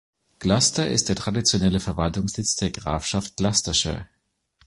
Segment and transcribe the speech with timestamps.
[0.39, 4.07] Gloucester ist der traditionelle Verwaltungssitz der Grafschaft Gloucestershire.